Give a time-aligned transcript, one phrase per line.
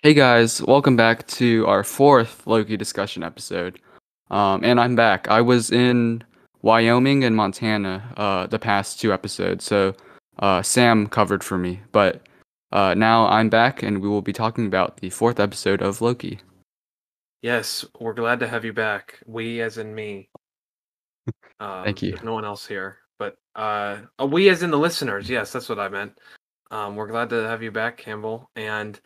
[0.00, 3.80] Hey guys, welcome back to our fourth Loki discussion episode.
[4.30, 5.26] Um, and I'm back.
[5.26, 6.22] I was in
[6.62, 9.96] Wyoming and Montana uh, the past two episodes, so
[10.38, 11.80] uh, Sam covered for me.
[11.90, 12.22] But
[12.70, 16.38] uh, now I'm back, and we will be talking about the fourth episode of Loki.
[17.42, 19.18] Yes, we're glad to have you back.
[19.26, 20.28] We, as in me.
[21.60, 22.12] Um, Thank you.
[22.12, 25.28] There's no one else here, but uh, uh, we, as in the listeners.
[25.28, 26.12] Yes, that's what I meant.
[26.70, 28.48] Um, we're glad to have you back, Campbell.
[28.54, 29.00] And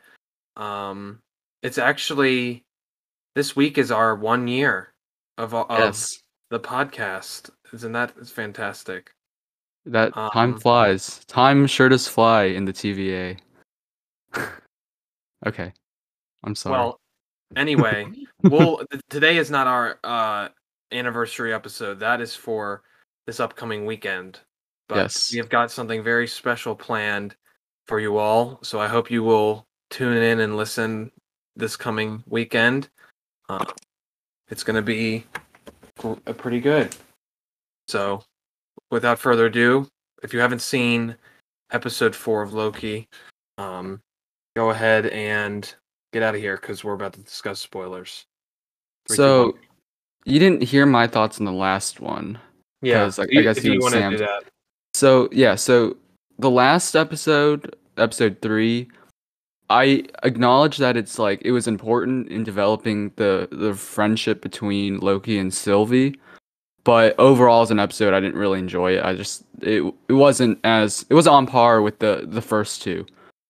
[0.56, 1.20] um,
[1.62, 2.64] it's actually
[3.34, 4.92] this week is our one year
[5.38, 6.18] of of yes,
[6.50, 7.50] the podcast.
[7.72, 9.10] Isn't that is fantastic?
[9.86, 11.24] that time Um, flies.
[11.24, 13.38] Time sure does fly in the TVA.
[15.46, 15.72] okay,
[16.44, 16.78] I'm sorry.
[16.78, 17.00] Well,
[17.56, 18.06] anyway,
[18.42, 20.48] well, th- today is not our uh
[20.92, 21.98] anniversary episode.
[22.00, 22.82] That is for
[23.26, 24.40] this upcoming weekend.
[24.88, 25.32] But Yes.
[25.32, 27.34] we have got something very special planned
[27.86, 28.58] for you all.
[28.62, 31.10] So I hope you will tune in and listen
[31.54, 32.88] this coming weekend.
[33.48, 33.64] Uh,
[34.48, 35.24] it's going to be
[36.38, 36.96] pretty good.
[37.88, 38.22] So,
[38.90, 39.86] without further ado,
[40.22, 41.14] if you haven't seen
[41.72, 43.06] episode four of Loki,
[43.58, 44.00] um,
[44.56, 45.72] go ahead and
[46.12, 48.24] get out of here because we're about to discuss spoilers.
[49.08, 49.52] Three, so one.
[50.24, 52.38] you didn't hear my thoughts on the last one.
[52.80, 54.44] yeah, I you- guess you you want to do that,
[54.94, 55.96] So yeah, so
[56.38, 58.88] the last episode, episode three,
[59.72, 65.38] I acknowledge that it's like it was important in developing the the friendship between Loki
[65.38, 66.20] and Sylvie,
[66.84, 69.04] but overall as an episode, I didn't really enjoy it.
[69.04, 73.06] I just it it wasn't as it was on par with the the first two.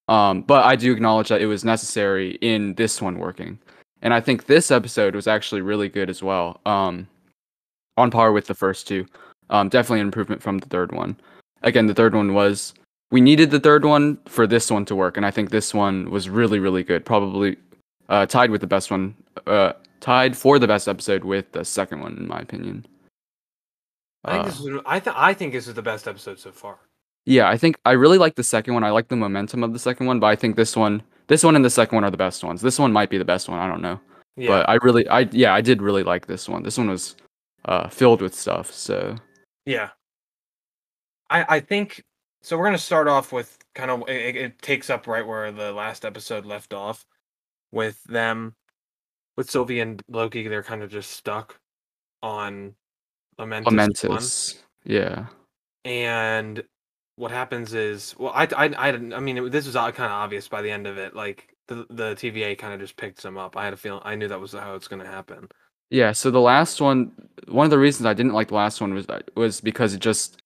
[0.09, 3.59] Um, but I do acknowledge that it was necessary in this one working,
[4.01, 6.61] and I think this episode was actually really good as well.
[6.67, 7.09] Um,
[7.97, 9.07] on par with the first two.
[9.51, 11.17] Um, definitely an improvement from the third one.
[11.63, 12.75] Again, the third one was
[13.13, 16.11] we needed the third one for this one to work, and I think this one
[16.11, 17.05] was really, really good.
[17.05, 17.57] Probably
[18.09, 19.15] uh, tied with the best one,
[19.47, 22.87] uh, tied for the best episode with the second one, in my opinion.
[24.25, 26.53] I think Uh, this is, I th- I think this is the best episode so
[26.53, 26.79] far.
[27.27, 28.85] yeah, I think I really like the second one.
[28.85, 31.55] I like the momentum of the second one, but I think this one, this one
[31.57, 32.61] and the second one are the best ones.
[32.63, 33.59] This one might be the best one.
[33.59, 34.01] I don't know,
[34.37, 36.63] Yeah, but I really, I yeah, I did really like this one.
[36.63, 37.15] This one was
[37.67, 38.73] uh, filled with stuff.
[38.73, 39.17] So
[39.67, 39.91] Yeah.
[41.31, 42.03] I I think
[42.43, 45.51] so we're going to start off with kind of it, it takes up right where
[45.53, 47.07] the last episode left off
[47.73, 48.55] with them
[49.37, 51.59] with Sylvie and Loki they're kind of just stuck
[52.23, 52.75] on
[53.39, 53.75] Lamentis, one.
[53.77, 54.63] momentous.
[54.85, 55.27] Yeah.
[55.85, 56.63] and
[57.17, 60.11] what happens is well I I I, didn't- I mean it, this was kind of
[60.11, 63.39] obvious by the end of it like the the TVA kind of just picked them
[63.39, 63.57] up.
[63.57, 65.49] I had a feeling I knew that was how it's going to happen.
[65.91, 67.13] Yeah, so the last one,
[67.49, 70.01] one of the reasons I didn't like the last one was uh, was because it
[70.01, 70.42] just,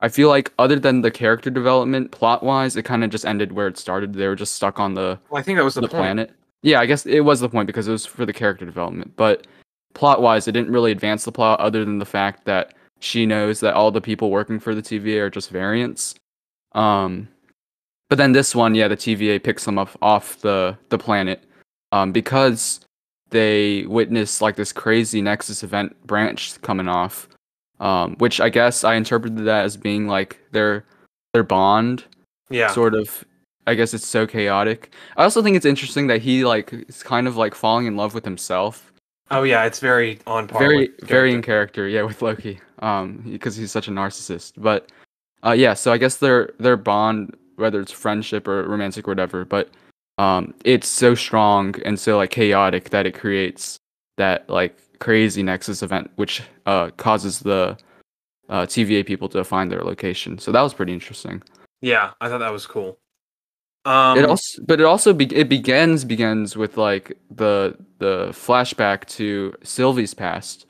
[0.00, 3.52] I feel like other than the character development, plot wise, it kind of just ended
[3.52, 4.12] where it started.
[4.12, 6.32] They were just stuck on the Well, I think that was the, the, planet.
[6.62, 9.14] Yeah, I guess it was the point because it was for the character development.
[9.16, 9.46] But
[9.94, 13.60] plot wise, it didn't really advance the plot other than the fact that she knows
[13.60, 16.14] that all the people working for the TVA are just variants.
[16.72, 17.28] Um,
[18.08, 21.44] but then this one, yeah, the TVA picks them up off the the planet,
[21.92, 22.80] um, because
[23.30, 27.28] they witness like this crazy Nexus event branch coming off,
[27.80, 30.84] um, which I guess I interpreted that as being like their
[31.32, 32.04] their bond,
[32.50, 32.70] Yeah.
[32.72, 33.24] sort of.
[33.66, 34.92] I guess it's so chaotic.
[35.16, 38.12] I also think it's interesting that he like is kind of like falling in love
[38.14, 38.92] with himself.
[39.30, 40.58] oh yeah, it's very on par.
[40.60, 41.82] Very very in character.
[41.84, 42.60] character, yeah, with Loki.
[42.80, 44.52] Um, because he's such a narcissist.
[44.58, 44.92] But
[45.42, 49.46] uh, yeah, so I guess their their bond, whether it's friendship or romantic or whatever,
[49.46, 49.70] but
[50.18, 53.78] um, it's so strong and so like chaotic that it creates
[54.18, 57.76] that like crazy Nexus event, which uh causes the
[58.48, 60.38] uh, TVA people to find their location.
[60.38, 61.42] So that was pretty interesting.
[61.80, 62.98] Yeah, I thought that was cool.
[63.86, 69.04] Um, it also, but it also be- it begins begins with like the the flashback
[69.16, 70.66] to Sylvie's past,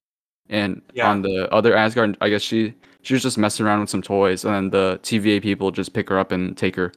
[0.49, 1.09] and Yeah.
[1.11, 4.45] on the other Asgard, I guess she she was just messing around with some toys,
[4.45, 6.93] and then the TVA people just pick her up and take her.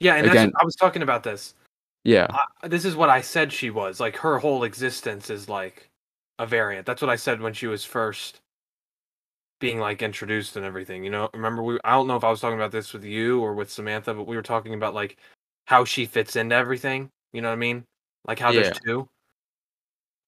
[0.00, 1.54] yeah, and again- that's, I was talking about this.
[2.04, 2.26] Yeah,
[2.62, 4.00] I, this is what I said she was.
[4.00, 5.88] Like her whole existence is like
[6.38, 6.86] a variant.
[6.86, 8.40] That's what I said when she was first
[9.60, 11.04] being like introduced and everything.
[11.04, 11.78] You know, remember we?
[11.84, 14.26] I don't know if I was talking about this with you or with Samantha, but
[14.26, 15.16] we were talking about like
[15.66, 17.10] how she fits into everything.
[17.32, 17.84] You know what I mean?
[18.26, 18.62] Like how Yeah.
[18.62, 19.08] there's two.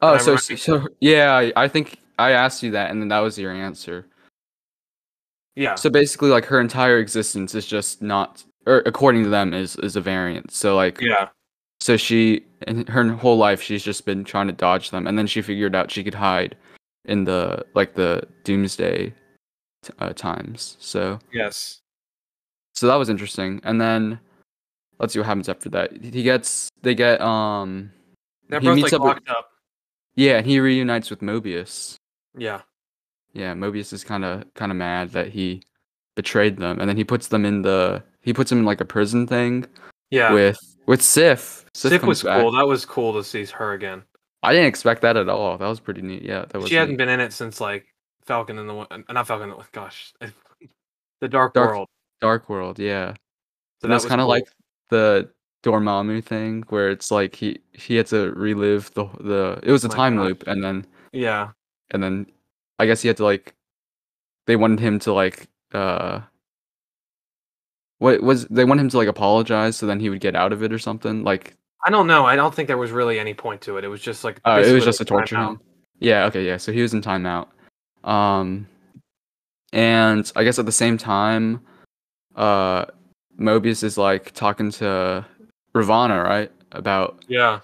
[0.00, 3.20] Oh, so remember- so yeah, I- I think I asked you that, and then that
[3.20, 4.06] was your answer.
[5.56, 5.74] Yeah.
[5.76, 9.96] So basically, like her entire existence is just not, or according to them, is is
[9.96, 10.50] a variant.
[10.52, 11.28] So like, Yeah.
[11.84, 15.26] So she, in her whole life, she's just been trying to dodge them, and then
[15.26, 16.56] she figured out she could hide
[17.04, 19.12] in the like the Doomsday
[19.82, 20.78] t- uh, times.
[20.80, 21.82] So Yes.
[22.72, 24.18] so that was interesting, and then
[24.98, 25.92] let's see what happens after that.
[26.02, 27.92] He gets they get um
[28.48, 29.50] They're He both meets like up with- locked up.
[30.16, 31.96] yeah, and he reunites with Mobius.
[32.34, 32.62] Yeah.
[33.34, 35.60] Yeah, Mobius is kind of kind of mad that he
[36.16, 38.86] betrayed them, and then he puts them in the he puts them in like a
[38.86, 39.66] prison thing
[40.10, 40.32] Yeah.
[40.32, 41.64] with with Sif.
[41.74, 42.40] Sif comes was back.
[42.40, 42.52] cool.
[42.52, 44.02] That was cool to see her again.
[44.42, 45.56] I didn't expect that at all.
[45.58, 46.22] That was pretty neat.
[46.22, 46.68] Yeah, that was.
[46.68, 47.86] She hadn't been in it since like
[48.26, 49.50] Falcon and the uh, not Falcon.
[49.50, 50.12] the Gosh,
[51.20, 51.88] the Dark, Dark- World.
[52.20, 52.78] Dark World.
[52.78, 53.14] Yeah,
[53.80, 54.30] So that's was kind of cool.
[54.30, 54.44] like
[54.90, 55.30] the
[55.64, 59.60] Dormammu thing, where it's like he he had to relive the the.
[59.62, 60.26] It was a My time gosh.
[60.28, 61.50] loop, and then yeah,
[61.90, 62.26] and then
[62.78, 63.54] I guess he had to like.
[64.46, 66.20] They wanted him to like uh.
[68.04, 70.62] What was they want him to like apologize so then he would get out of
[70.62, 71.56] it or something like
[71.86, 72.26] I don't know.
[72.26, 73.84] I don't think there was really any point to it.
[73.84, 75.58] It was just like Uh, it was just a torture him.
[76.00, 76.58] Yeah, okay, yeah.
[76.58, 77.46] So he was in timeout.
[78.04, 78.66] Um
[79.72, 81.62] and I guess at the same time,
[82.36, 82.84] uh
[83.40, 85.24] Mobius is like talking to
[85.74, 86.52] Ravonna, right?
[86.72, 87.60] About Yeah,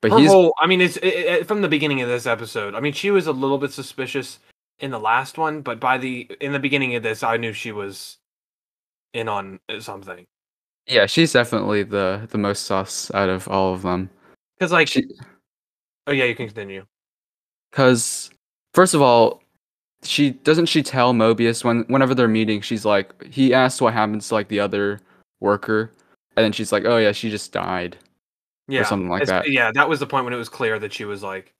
[0.00, 0.52] but her he's whole.
[0.60, 2.74] I mean, it's it, it, from the beginning of this episode.
[2.74, 4.40] I mean, she was a little bit suspicious
[4.80, 7.70] in the last one, but by the in the beginning of this, I knew she
[7.70, 8.16] was
[9.14, 10.26] in on something.
[10.86, 14.10] yeah, she's definitely the the most sus out of all of them.
[14.58, 15.04] Because like, She
[16.06, 16.84] oh yeah, you can continue.
[17.72, 18.30] cuz
[18.74, 19.42] first of all,
[20.02, 24.28] she doesn't she tell Mobius when whenever they're meeting, she's like he asks what happens
[24.28, 25.00] to like the other
[25.40, 25.92] worker
[26.36, 27.96] and then she's like, "Oh yeah, she just died."
[28.68, 29.50] Yeah, something like it's- that.
[29.50, 31.52] Yeah, that was the point when it was clear that she was like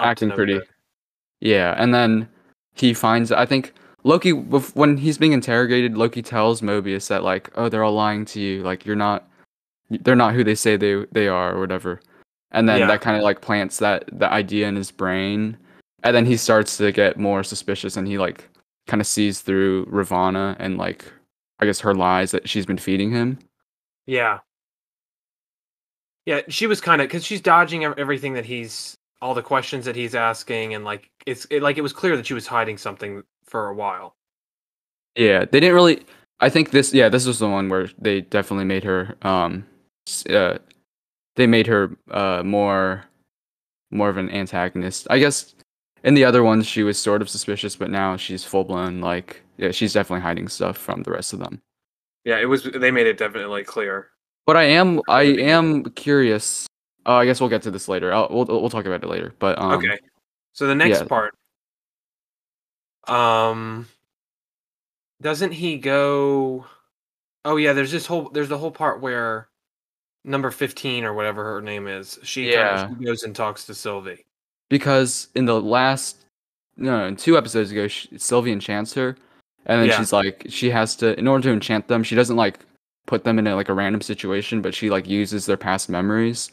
[0.00, 0.68] acting pretty good.
[1.40, 2.28] Yeah, and then
[2.74, 3.32] he finds.
[3.32, 3.72] I think
[4.04, 8.40] Loki, when he's being interrogated, Loki tells Mobius that like, oh, they're all lying to
[8.40, 8.62] you.
[8.62, 9.28] Like you're not,
[9.90, 12.00] they're not who they say they they are or whatever.
[12.52, 12.86] And then Yeah.
[12.86, 15.56] that kind of like plants that the idea in his brain,
[16.04, 18.48] and then he starts to get more suspicious, and he like
[18.86, 21.04] kind of sees through Ravonna and like,
[21.58, 23.38] I guess her lies that she's been feeding him.
[24.06, 24.38] Yeah.
[26.24, 29.96] Yeah, she was kind of because she's dodging everything that he's all the questions that
[29.96, 33.22] he's asking, and like it's it, like it was clear that she was hiding something
[33.48, 34.14] for a while.
[35.14, 36.04] Yeah, they didn't really.
[36.40, 36.94] I think this.
[36.94, 39.16] Yeah, this was the one where they definitely made her.
[39.22, 39.66] Um,
[40.30, 40.58] uh,
[41.36, 43.04] they made her uh more,
[43.90, 45.06] more of an antagonist.
[45.10, 45.54] I guess
[46.04, 49.00] in the other ones she was sort of suspicious, but now she's full blown.
[49.00, 51.60] Like, yeah, she's definitely hiding stuff from the rest of them.
[52.24, 52.64] Yeah, it was.
[52.64, 54.10] They made it definitely clear.
[54.46, 55.00] But I am.
[55.08, 56.66] I am curious.
[57.06, 58.12] Oh, I guess we'll get to this later.
[58.12, 59.34] I'll, we'll we'll talk about it later.
[59.38, 59.98] But um, okay,
[60.52, 61.06] so the next yeah.
[61.06, 61.34] part.
[63.10, 63.86] Um,
[65.20, 66.66] doesn't he go?
[67.44, 69.48] Oh yeah, there's this whole there's the whole part where
[70.24, 72.18] number fifteen or whatever her name is.
[72.22, 72.88] She Yeah.
[72.88, 74.24] she goes and talks to Sylvie.
[74.68, 76.24] because in the last
[76.76, 79.16] no, in two episodes ago, sh Sylvie enchants her,
[79.66, 79.98] and then Yeah.
[79.98, 82.60] she's like, she has to in order to enchant them, she doesn't like
[83.06, 86.52] put them in a, like a random situation, but she like uses their past memories.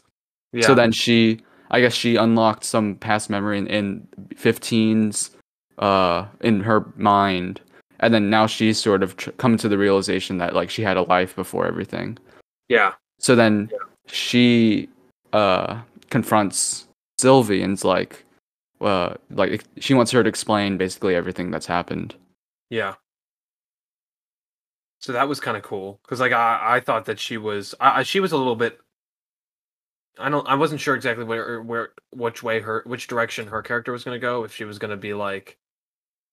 [0.52, 0.66] Yeah.
[0.66, 5.35] So then she, I guess she unlocked some past memory in, in 15's
[5.78, 7.60] uh in her mind,
[8.00, 10.96] and then now she's sort of tr- come to the realization that like she had
[10.96, 12.18] a life before everything.
[12.68, 12.92] yeah.
[13.18, 13.70] So then
[14.06, 14.88] she
[15.32, 15.80] uh
[16.10, 16.86] confronts
[17.18, 18.24] Sylvie and's like
[18.80, 22.14] uh like she wants her to explain basically everything that's happened.
[22.70, 22.94] Yeah.
[25.00, 28.00] So that was kind of cool because, like, I, I thought that she was, I,
[28.00, 28.80] I- she was a little bit.
[30.18, 33.92] I don't, I wasn't sure exactly where, where, which way her, which direction her character
[33.92, 34.42] was going to go.
[34.44, 35.58] If she was going to be like,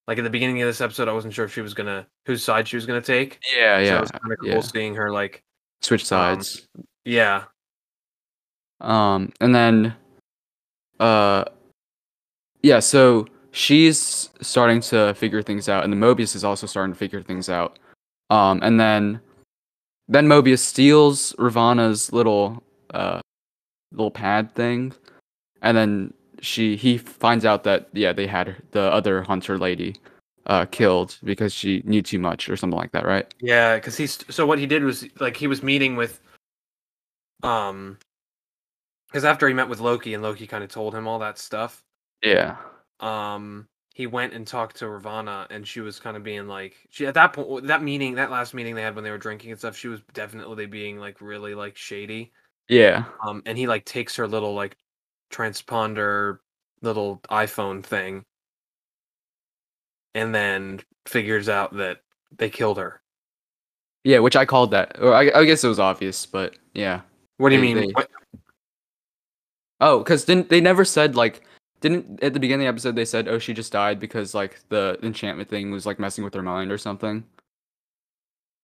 [0.08, 2.44] like at the beginning of this episode, I wasn't sure if she was gonna, whose
[2.44, 3.40] side she was gonna take.
[3.56, 3.98] Yeah, So yeah.
[3.98, 4.60] it was kind of cool yeah.
[4.62, 5.44] seeing her like,
[5.82, 6.68] Switch sides.
[7.06, 7.44] yeah,
[8.82, 9.96] Um and then
[11.00, 11.44] uh
[12.62, 16.98] yeah, so she's starting to figure things out and the Mobius is also starting to
[16.98, 17.80] figure things out.
[18.30, 19.20] Um and then
[20.08, 23.20] then Mobius steals Ravonna's little uh
[23.92, 24.94] little pad thing
[25.62, 29.96] and then she he finds out that yeah, they had the other hunter lady
[30.48, 33.34] uh killed because she knew too much or something like that, right?
[33.40, 33.76] yeah.
[33.78, 36.20] Because he's so what he did was like he was meeting with,
[37.44, 37.98] um,
[39.08, 41.84] because after he met with Loki and Loki kind of told him all that stuff.
[42.24, 42.58] Yeah.
[43.00, 47.06] um he went and talked to Ravonna and she was kind of being like she
[47.06, 49.60] at that point that meeting that last meeting they had when they were drinking and
[49.60, 52.32] stuff she was definitely being like really like shady
[52.70, 53.06] Yeah.
[53.26, 54.78] um and he like takes her little like
[55.34, 56.38] transponder
[56.82, 58.24] little iPhone thing
[60.16, 62.00] and then figures out that
[62.38, 63.02] they killed her
[64.04, 65.00] Yeah, which I called that.
[65.02, 67.02] Or I, I guess it was obvious, but yeah.
[67.38, 68.04] what do you They- mean they-
[69.82, 71.42] Oh, because didn't they never said like
[71.82, 74.60] didn't at the beginning of the episode they said oh she just died because like
[74.70, 77.24] the enchantment thing was like messing with her mind or something.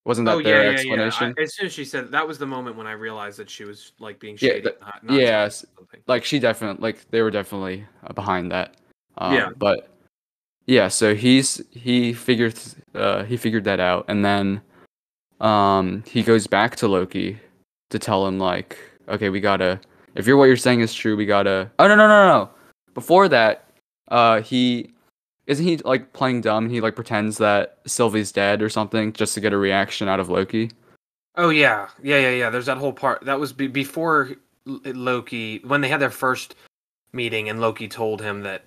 [0.05, 1.27] Wasn't that oh their yeah, yeah, explanation?
[1.37, 1.41] yeah.
[1.41, 3.65] I, as soon as she said that was the moment when I realized that she
[3.65, 4.61] was like being Yeah, shady.
[4.61, 5.99] that- not, not yeah, shady s- or something.
[6.07, 8.75] like she definitely like they were definitely uh, behind that
[9.17, 9.49] um, Yeah.
[9.57, 9.89] but
[10.65, 12.57] yeah so he's he figured
[12.95, 14.61] uh he figured that out and then
[15.41, 17.39] um he goes back to loki
[17.89, 18.77] to tell him like
[19.07, 19.79] okay we gotta
[20.15, 22.49] if you're what you're saying is true we gotta oh no no no no
[22.93, 23.65] before that
[24.09, 24.91] uh he
[25.49, 29.33] isn't he like playing dumb and he like pretends that sylvie's dead or something just
[29.33, 30.71] to get a reaction out of loki
[31.35, 32.49] Oh yeah, yeah, yeah, yeah.
[32.49, 34.31] There's that whole part that was be- before
[34.67, 36.55] L- Loki when they had their first
[37.13, 38.65] meeting, and Loki told him that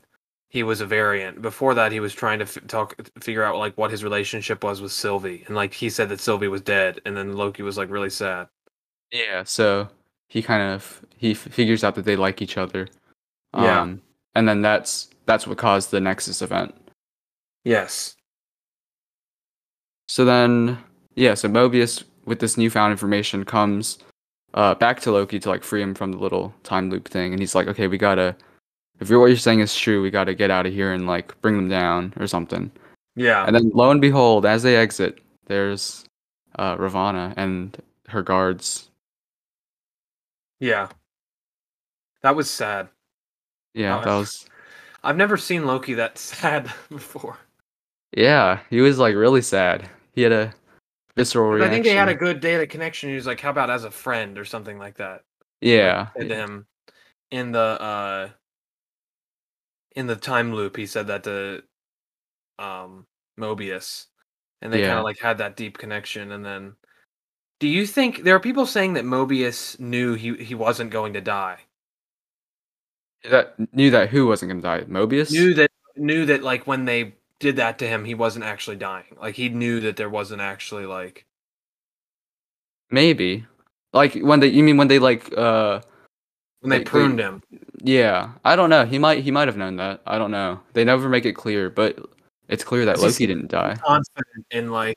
[0.48, 1.42] he was a variant.
[1.42, 4.80] Before that, he was trying to f- talk, figure out like what his relationship was
[4.80, 7.90] with Sylvie, and like he said that Sylvie was dead, and then Loki was like
[7.90, 8.48] really sad.
[9.10, 9.88] Yeah, so
[10.28, 12.88] he kind of he f- figures out that they like each other.
[13.54, 13.82] Yeah.
[13.82, 14.00] Um,
[14.34, 16.74] and then that's that's what caused the Nexus event.
[17.64, 18.16] Yes.
[20.08, 20.78] So then,
[21.14, 23.98] yeah, so Mobius with this newfound information comes
[24.54, 27.40] uh, back to Loki to like free him from the little time loop thing, and
[27.40, 28.36] he's like, okay, we gotta.
[29.00, 31.40] If you're what you're saying is true, we gotta get out of here and like
[31.40, 32.70] bring them down or something.
[33.16, 33.44] Yeah.
[33.46, 36.04] And then lo and behold, as they exit, there's
[36.58, 37.76] uh, Ravonna and
[38.08, 38.90] her guards.
[40.60, 40.88] yeah.
[42.22, 42.88] That was sad.
[43.74, 44.46] Yeah, that was.
[45.04, 47.38] I've never seen Loki that sad before.
[48.16, 49.88] Yeah, he was like really sad.
[50.14, 50.52] He had a
[51.16, 53.08] visceral But I think they had a good data connection.
[53.08, 55.22] He was like, "How about as a friend or something like that?"
[55.62, 56.66] yeah, said to him
[57.32, 58.28] in the uh
[59.96, 61.62] in the time loop he said that to
[62.58, 63.06] um
[63.40, 64.06] mobius
[64.60, 66.74] and they kind of like had that deep connection and then
[67.58, 71.20] do you think there are people saying that mobius knew he he wasn't going to
[71.20, 71.58] die
[73.30, 74.84] that knew that who wasn't gonna die.
[74.84, 75.30] Mobius.
[75.30, 79.16] knew that knew that like when they did that to him he wasn't actually dying
[79.20, 81.26] like he knew that there wasn't actually like
[82.90, 83.46] Maybe.
[83.92, 85.80] Like when they, you mean when they like, uh,
[86.60, 87.42] when they they- pruned him
[87.82, 88.32] yeah.
[88.44, 88.84] I don't know.
[88.84, 90.02] He might, he might have known that.
[90.06, 90.60] I don't know.
[90.72, 91.98] They never make it clear, but
[92.48, 93.76] it's clear that Loki didn't die.
[93.84, 94.96] confident in like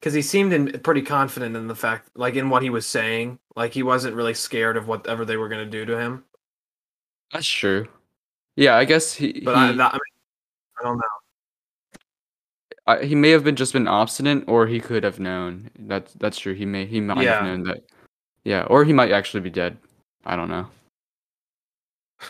[0.00, 3.38] because he seemed in, pretty confident in the fact like in what he was saying
[3.56, 6.24] like he wasn't really scared of whatever they were going to do to him
[7.32, 7.86] That's true.
[8.56, 10.00] Yeah, I guess he, but I, that, I, mean,
[10.80, 11.02] I don't know
[12.86, 15.70] I, he may have been just been obstinate, or he could have known.
[15.78, 16.54] That's that's true.
[16.54, 17.34] He may, he might Yeah.
[17.34, 17.84] have known that.
[18.42, 19.76] Yeah, or he might actually be dead.
[20.24, 20.66] I don't know.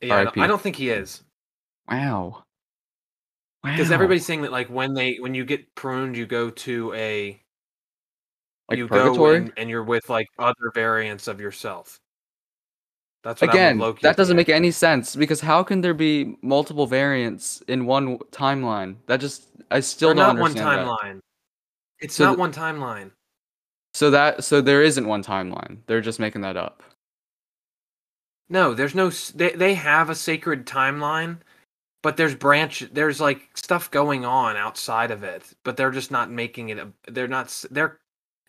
[0.00, 1.22] yeah I i don't think he is
[1.88, 2.44] Wow.
[3.62, 3.94] Because Wow.
[3.94, 7.40] everybody's saying that like when they when you get pruned you go to a
[8.68, 9.36] like you go purgatory.
[9.38, 11.98] and, and you're with like other variants of yourself
[13.22, 17.60] that's what Again, that doesn't make any sense because how can there be multiple variants
[17.68, 18.96] in one timeline?
[19.06, 20.86] That just I still They're don't not one understand that.
[20.86, 21.20] timeline
[22.00, 23.12] it's So not th- one timeline
[23.94, 25.78] So that so there isn't one timeline.
[25.86, 26.82] They're just making that up.
[28.48, 29.08] No, there's no.
[29.10, 31.38] They they have a sacred timeline,
[32.02, 32.84] but there's branch.
[32.92, 36.78] There's like stuff going on outside of it, but they're just not making it.
[36.78, 37.64] A, they're not.
[37.70, 37.98] They're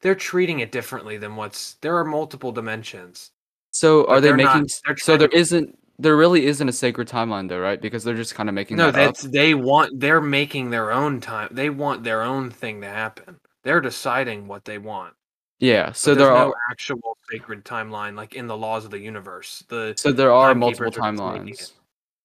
[0.01, 1.75] they're treating it differently than what's.
[1.75, 3.31] There are multiple dimensions.
[3.71, 4.69] So are they not- making?
[4.85, 5.77] they're so there isn't.
[5.99, 7.79] There really isn't a sacred timeline though, right?
[7.79, 9.13] Because they're just kind of making No, that up.
[9.15, 9.99] that's they want.
[9.99, 11.49] They're making their own time.
[11.51, 13.39] They want their own thing to happen.
[13.63, 15.13] They're deciding what they want.
[15.59, 15.91] Yeah.
[15.93, 16.53] So there no are.
[16.71, 19.63] actual sacred timeline like in the laws of the universe.
[19.69, 21.55] The So there are multiple are just making it.
[21.55, 21.71] timelines.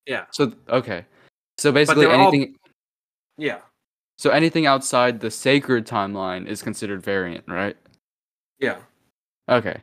[0.06, 1.04] yeah So okay.
[1.58, 2.56] So basically they're all- anything.
[3.36, 3.58] yeah
[4.18, 7.76] So anything outside the sacred timeline is considered variant, right?
[8.60, 8.78] yeah.
[9.48, 9.80] Okay.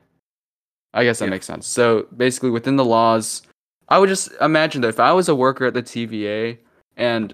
[0.94, 1.32] I guess that Yeah.
[1.32, 1.68] makes sense.
[1.68, 3.42] So basically, within the laws,
[3.90, 6.58] I would just imagine that if I was a worker at the TVA
[6.98, 7.34] and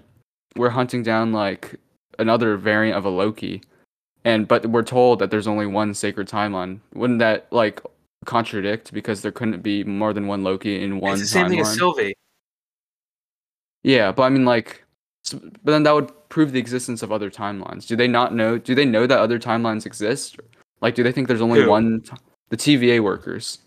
[0.56, 1.76] we're hunting down like
[2.18, 3.62] another variant of a Loki,
[4.24, 7.80] and but we're told that there's only one sacred timeline, wouldn't that like
[8.24, 11.50] contradict because there couldn't be more than one Loki in one it's the same timeline?
[11.50, 12.14] thing as Sylvie.
[13.82, 14.84] Yeah, but I mean like,
[15.30, 17.86] but then that would prove the existence of other timelines.
[17.86, 18.58] Do they not know?
[18.58, 20.38] Do they know that other timelines exist?
[20.80, 21.70] Like, do they think there's only Who?
[21.70, 22.00] one?
[22.02, 22.12] T-
[22.50, 23.58] the TVA workers.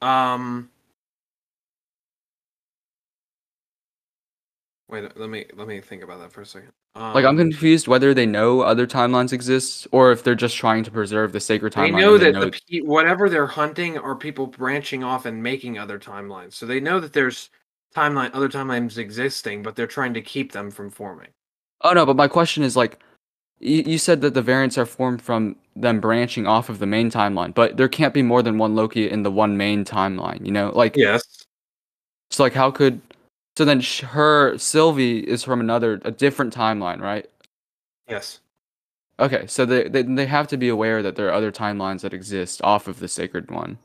[0.00, 0.68] Um.
[4.88, 6.72] Wait, let me let me think about that for a second.
[6.94, 10.84] Um, Like I'm confused whether they know other timelines exist or if they're just trying
[10.84, 11.92] to preserve the sacred timeline.
[11.94, 15.78] They know and that the pe- whatever they're hunting are people branching off and making
[15.78, 16.52] other timelines.
[16.52, 17.48] So they know that there's
[17.94, 21.28] timeline other timelines existing, but they're trying to keep them from forming.
[21.82, 22.98] Oh no, but my question is like,
[23.60, 27.10] you, you said that the variants are formed from them branching off of the main
[27.10, 30.44] timeline, but there can't be more than one Loki in the one main timeline.
[30.44, 31.44] You know, like Yes.
[32.30, 33.00] so like how could
[33.56, 37.28] so then her Sylvie is from another a different timeline, right?
[38.08, 38.40] Yes.
[39.20, 42.14] Okay, so they, they they have to be aware that there are other timelines that
[42.14, 43.78] exist off of the sacred one.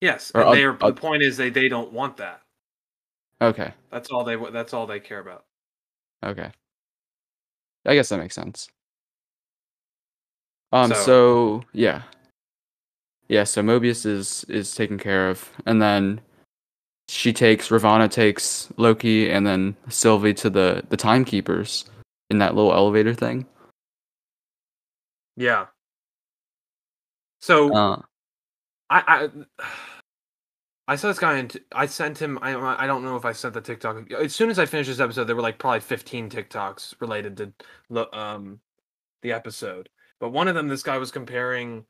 [0.00, 0.32] Yes.
[0.34, 2.42] Or And they are, the point is they they don't want that.
[3.40, 5.44] Okay, That's all they that's all they care about.
[6.24, 6.50] okay.
[7.86, 8.68] I guess that makes sense.
[10.72, 12.02] Um, So- so yeah,
[13.28, 13.44] yeah.
[13.44, 16.20] So Mobius is is taken care of, and then
[17.08, 21.84] she takes Ravonna takes Loki, and then Sylvie to the the timekeepers
[22.30, 23.46] in that little elevator thing.
[25.36, 25.66] Yeah.
[27.40, 28.02] So Uh,
[28.90, 29.30] I I
[30.88, 33.52] I saw this guy and I sent him I I don't know if I sent
[33.52, 36.94] the TikTok as soon as I finished this episode there were like probably 15 TikToks
[37.00, 37.52] related to
[37.90, 38.58] the um
[39.22, 39.90] the episode.
[40.18, 41.84] But one of them this guy was comparing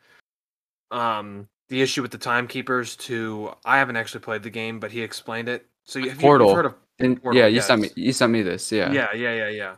[0.90, 5.00] um the issue with the timekeepers to I haven't actually played the game but he
[5.00, 5.66] explained it.
[5.84, 6.48] So you, have Portal.
[6.48, 8.72] you've heard of and, Portal, yeah, you sent me you sent me this.
[8.72, 8.90] Yeah.
[8.90, 9.76] yeah, yeah, yeah, yeah.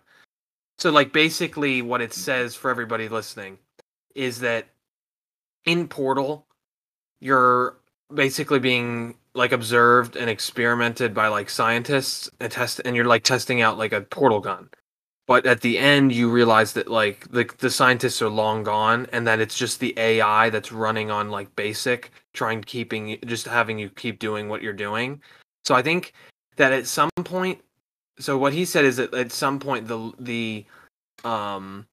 [0.79, 3.59] So like basically what it says for everybody listening
[4.15, 4.69] is that
[5.67, 6.47] in Portal
[7.21, 7.80] you're
[8.15, 13.63] basically being like observed and experimented by like scientists and test and you're like testing
[13.63, 14.69] out like a portal gun.
[15.27, 19.27] But at the end you realize that like the the scientists are long gone and
[19.27, 23.89] that it's just the AI that's running on like basic trying keeping just having you
[23.91, 25.23] keep doing what you're doing.
[25.65, 26.13] So I think
[26.57, 27.61] that at some point
[28.19, 30.65] so what he said is that at some point the the
[31.25, 31.87] um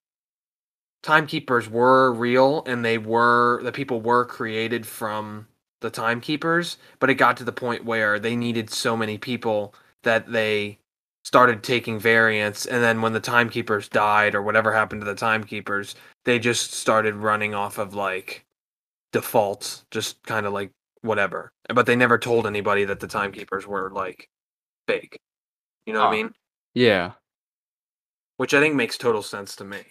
[1.04, 5.48] timekeepers were real and they were the people were created from
[5.82, 10.32] the timekeepers but it got to the point where they needed so many people that
[10.32, 10.80] they
[11.24, 12.66] started taking variants.
[12.66, 17.16] And then when the timekeepers died or whatever happened to the timekeepers they just started
[17.16, 18.46] running off of like
[19.12, 21.52] defaults just kind of like whatever.
[21.74, 24.30] But they never told anybody that the timekeepers were like
[24.88, 25.20] fake.
[25.86, 26.32] You know what i mean?
[26.74, 27.12] Yeah.
[28.38, 29.84] which i think makes total sense to me.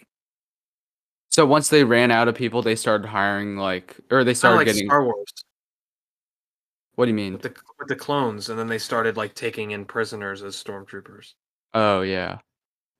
[1.29, 4.65] So once they ran out of people, they started hiring like, or they started like
[4.65, 4.87] getting.
[4.87, 5.31] Star Wars
[6.97, 7.33] What do you mean?
[7.33, 11.33] with the with the clones, and then they started like taking in prisoners as stormtroopers.
[11.75, 12.39] Oh yeah,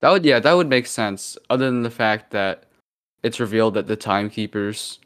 [0.00, 1.36] that would yeah that would make sense.
[1.50, 2.66] Other than the fact that
[3.24, 5.00] it's revealed that the timekeepers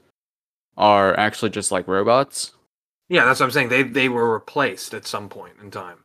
[0.76, 2.52] are actually just like robots.
[3.08, 3.70] Yeah, that's what I'm saying.
[3.70, 6.04] They they were replaced at some point in time.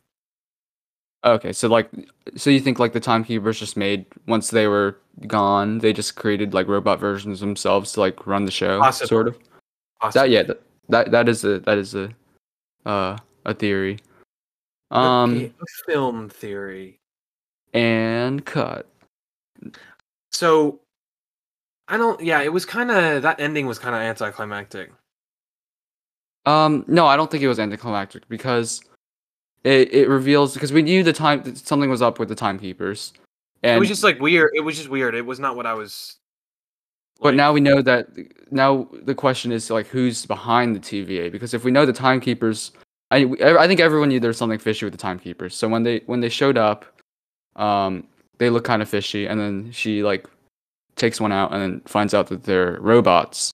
[1.26, 1.90] Okay, so like,
[2.38, 4.98] so you think like the timekeepers just made once they were
[5.28, 9.08] gone, they just created like robot versions themselves to like run the show, Possibly.
[9.10, 9.38] sort of.
[10.14, 12.14] That yeah, that, that that is a that is a
[12.88, 14.00] uh a theory.
[14.92, 15.52] A Um a
[15.86, 17.00] film theory.
[17.74, 18.88] and cut.
[20.32, 20.80] So
[21.88, 22.22] I don't.
[22.22, 24.92] Yeah, it was kind of that ending was kind of anticlimactic.
[26.46, 28.82] Um, no, I don't think it was anticlimactic because
[29.64, 33.14] it, it reveals because we knew the time something was up with the timekeepers,
[33.64, 34.52] and it was just like weird.
[34.54, 35.16] It was just weird.
[35.16, 36.18] It was not what I was.
[37.22, 38.08] But like- now we know that
[38.52, 42.72] now the question is like who's behind the TVA because if we know the timekeepers,
[43.12, 45.56] I I think everyone knew there's something fishy with the timekeepers.
[45.56, 46.86] So when they when they showed up,
[47.56, 50.28] um, they look kind of fishy, and then she like
[50.96, 53.52] takes one out and then finds out that they're robots.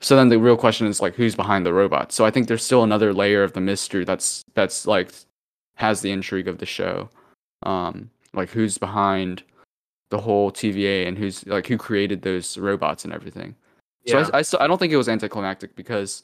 [0.00, 2.14] So then the real question is like who's behind the robots.
[2.14, 5.12] So I think there's still another layer of the mystery that's that's like
[5.76, 7.08] has the intrigue of the show.
[7.64, 9.42] Um like who's behind
[10.12, 13.56] the whole TVA and who's like who created those robots and everything.
[14.06, 16.22] So I, I still I don't think it was anticlimactic because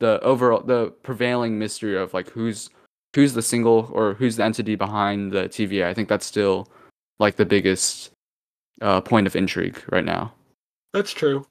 [0.00, 2.70] the overall the prevailing mystery of like who's
[3.14, 5.86] who's the single or who's the entity behind the TVA.
[5.86, 6.68] I think that's still
[7.20, 8.10] like the biggest
[8.82, 10.32] uh, point of intrigue right now.
[10.92, 11.46] That's true.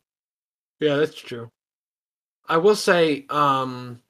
[0.82, 1.48] Yeah, that's true.
[2.50, 4.02] I will say, um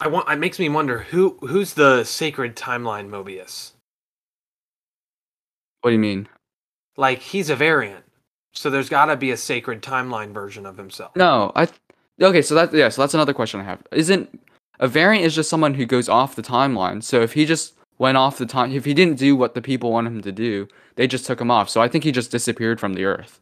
[0.00, 3.72] I want it makes me wonder who who's the sacred timeline Mobius?
[5.86, 6.26] What do you mean?
[6.96, 8.04] Like he's a variant.
[8.54, 11.14] So there's got to be a sacred timeline version of himself.
[11.14, 11.68] No, I.
[12.20, 13.84] Okay, so that yeah, so that's another question I have.
[13.92, 14.40] Isn't
[14.80, 17.04] a variant is just someone who goes off the timeline?
[17.04, 19.92] So if he just went off the time, if he didn't do what the people
[19.92, 21.68] want him to do, they just took him off.
[21.70, 23.38] So I think he just disappeared from the Earth.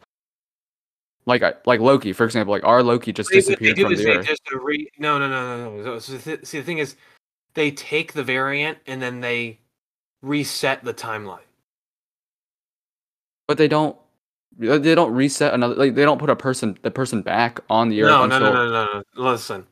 [1.24, 4.26] Like I, like Loki, for example, like our Loki just They- disappeared from the Earth.
[4.26, 5.98] just re- no no no no no.
[5.98, 6.96] So th- see the thing is,
[7.54, 9.60] they take the variant and then they
[10.20, 11.38] reset the timeline.
[13.46, 13.96] But they don't.
[14.62, 15.74] Uh, they don't reset another.
[15.74, 18.52] Like they don't put a person, the person back on the Earth No, no, no,
[18.52, 19.02] no, no, no.
[19.16, 19.66] Listen,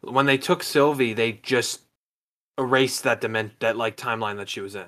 [0.00, 1.82] when they took Sylvie, they just
[2.58, 4.86] erased that dimension, that like timeline that she was in.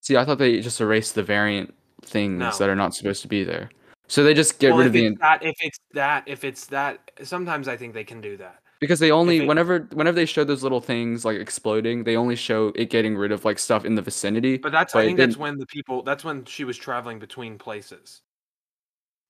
[0.00, 2.50] See, I thought they just erased the variant things No.
[2.50, 3.70] that are not supposed to be there.
[4.08, 5.14] So they just get well, rid of the.
[5.20, 8.60] that, if it's that, if it's that, sometimes I think they can do that.
[8.80, 12.72] Because they only whenever whenever they show those little things like exploding, they only show
[12.74, 14.56] it getting rid of like stuff in the vicinity.
[14.56, 17.58] But that's But I think that's when the people that's when she was traveling between
[17.58, 18.22] places.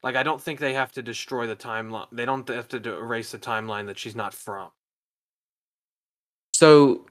[0.03, 2.07] Like I don't think they have to destroy the timeline.
[2.13, 4.71] They don't have to do, erase the timeline that she's not from.
[6.55, 7.07] So,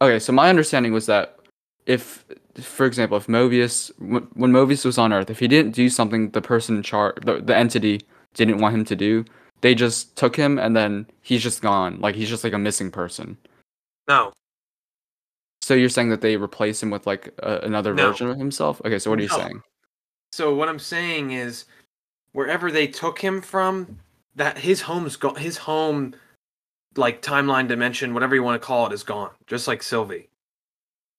[0.00, 1.38] okay, so my understanding was that
[1.86, 2.24] if,
[2.60, 6.30] for example, if Mobius, wh- when Mobius was on Earth, if he didn't do something
[6.30, 8.02] the person in charge, the, the entity
[8.34, 9.24] didn't want him to do,
[9.60, 12.00] they just took him and then he's just gone.
[12.00, 13.36] Like he's just like a missing person.
[14.08, 14.32] No,
[15.62, 18.08] So you're saying that they replace him with like a, another No.
[18.08, 18.80] version of himself?
[18.84, 19.36] Okay, so what are you No.
[19.36, 19.62] saying?
[20.32, 21.66] So what I'm saying is,
[22.32, 23.98] wherever they took him from,
[24.36, 25.36] that his home's gone.
[25.36, 26.14] His home,
[26.96, 29.30] like timeline dimension, whatever you want to call it, is gone.
[29.46, 30.30] Just like Sylvie,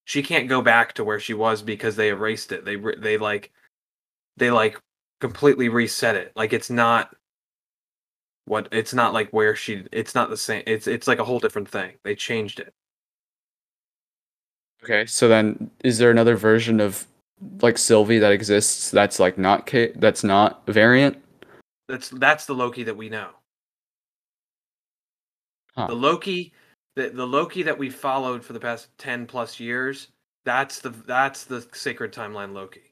[0.06, 2.66] she can't go back to where she was because they erased it.
[2.66, 3.52] They they like,
[4.38, 4.80] they like
[5.22, 6.32] completely reset it.
[6.36, 7.16] Like it's not
[8.50, 9.86] what it's not like where she.
[9.92, 10.64] It's not the same.
[10.66, 11.94] It's it's like a whole different thing.
[12.04, 12.74] They changed it.
[14.84, 17.06] Okay, so then is there another version of
[17.62, 21.18] like Sylvie that exists that's like not K- that's not variant?
[21.88, 23.30] That's that's the Loki that we know.
[25.76, 25.88] Huh.
[25.88, 26.52] The Loki
[26.96, 30.08] the the Loki that we followed for the past 10 plus years,
[30.44, 32.89] that's the that's the sacred timeline Loki.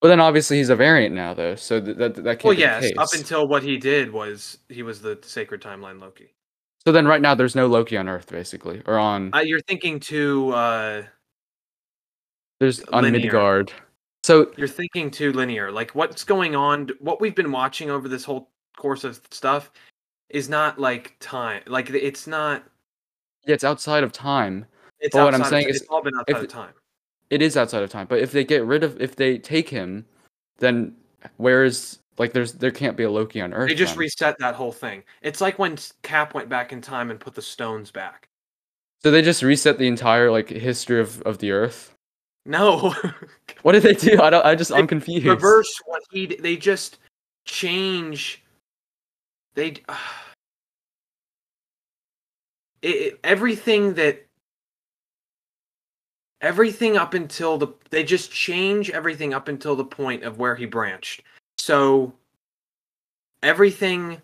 [0.00, 1.56] Well, then obviously he's a variant now, though.
[1.56, 2.98] So th- that that can't Well, be yes, the case.
[2.98, 6.34] up until what he did was he was the sacred timeline Loki.
[6.86, 9.98] so then, right now, there's no Loki on Earth, basically, or on Uh, you're thinking
[9.98, 11.02] too uh
[12.60, 13.20] there's on linear.
[13.22, 13.72] Midgard.
[14.24, 15.70] So you're thinking too linear.
[15.72, 19.70] Like what's going on what we've been watching over this whole course of stuff
[20.28, 21.62] is not like time.
[21.66, 22.62] Like it's not
[23.46, 24.66] yeah, it's outside of time.
[25.00, 26.72] it's Well, what I'm outside of saying is it's all been outside if- of time.
[27.30, 28.06] It is outside of time.
[28.06, 30.06] But if they get rid of, if they take him,
[30.58, 30.94] then
[31.36, 33.68] where is like there's there can't be a Loki on Earth.
[33.68, 34.00] They just then.
[34.00, 35.02] reset that whole thing.
[35.22, 38.28] It's like when Cap went back in time and put the stones back.
[39.02, 41.94] so they just reset the entire like history of of the Earth.
[42.46, 42.94] No,
[43.62, 44.22] What did they do?
[44.22, 44.44] I don't.
[44.46, 45.26] I just I'm confused.
[45.26, 46.26] reverse what he.
[46.26, 46.98] They just
[47.44, 48.42] change.
[49.54, 49.72] They.
[49.72, 49.82] d-
[52.80, 54.24] It, it, everything that.
[56.40, 60.66] Everything up until the they just change everything up until the point of where he
[60.66, 61.22] branched.
[61.58, 62.12] So.
[63.42, 64.20] Everything.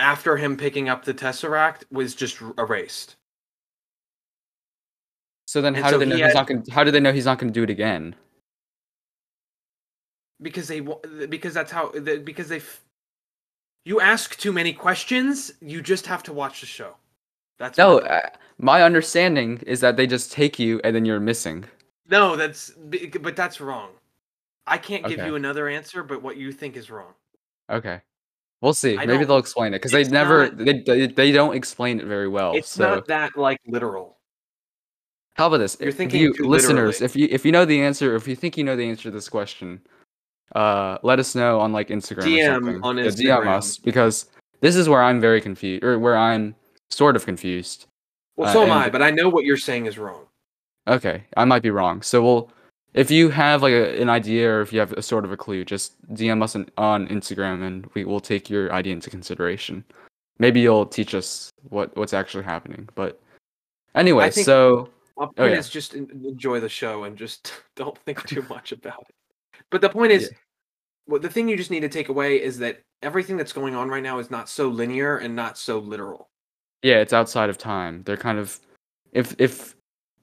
[0.00, 3.16] After him picking up the tesseract was just erased.
[5.48, 6.62] So then, And how so do they know he he's had- not going?
[6.62, 8.14] to How do they know he's not going to do it again?
[10.40, 12.62] because they because that's how the- because they.
[13.84, 16.94] You ask too many questions you just have to watch the show
[17.58, 21.20] that's No, my- uh, my understanding is that they just take you and then you're
[21.20, 21.64] missing.
[22.10, 22.70] no that's
[23.20, 23.90] but that's wrong
[24.66, 25.26] i can't give Okay.
[25.28, 27.12] you another answer but what you think is wrong
[27.70, 28.00] Okay,
[28.62, 28.96] we'll see.
[28.96, 32.28] I Maybe they'll explain it because they never not- they, they don't explain it very
[32.28, 32.54] well.
[32.54, 34.16] it's so not that like literal
[35.34, 35.76] how about this?
[35.78, 37.04] you're If thinking you too listeners, literally.
[37.04, 39.10] if you if you know the answer, if you think you know the answer to
[39.12, 39.80] this question,
[40.56, 43.56] uh, let us know on like Instagram DM on Yeah, DM Instagram.
[43.58, 44.26] us because
[44.60, 46.56] this is where I'm very confused or where I'm
[46.90, 47.86] sort of confused.
[48.36, 50.24] well Uh, so am and- i but i know what you're saying is wrong
[50.86, 52.00] Okay, I might be wrong.
[52.00, 52.50] So we'll,
[52.94, 55.36] if you have like a, an idea or if you have a sort of a
[55.36, 59.84] clue, just DM us on, on Instagram and we will take your idea into consideration.
[60.38, 62.88] Maybe you'll teach us what what's actually happening.
[62.94, 63.20] But
[63.94, 65.56] anyway, so my point Oh, yeah.
[65.58, 69.14] is just enjoy the show and just don't think too much about it
[69.70, 70.30] but the point is
[71.06, 73.90] well, the thing you just need to take away is that everything that's going on
[73.90, 76.30] right now is not so linear and not so literal.
[76.82, 78.02] Yeah, it's outside of time.
[78.04, 78.60] They're kind of,
[79.12, 79.74] if if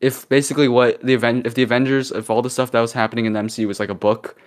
[0.02, 3.26] if basically what the event if the Avengers if all the stuff that was happening
[3.26, 4.40] in the MCU was like a book,